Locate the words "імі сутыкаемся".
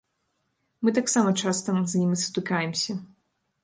2.03-3.03